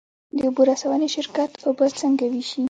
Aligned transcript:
د 0.35 0.37
اوبو 0.47 0.61
رسونې 0.71 1.07
شرکت 1.15 1.51
اوبه 1.67 1.85
څنګه 2.01 2.25
ویشي؟ 2.31 2.59